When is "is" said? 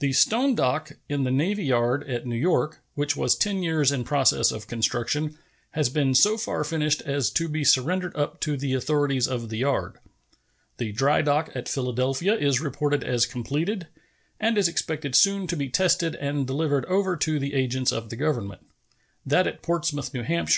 12.34-12.60, 14.58-14.68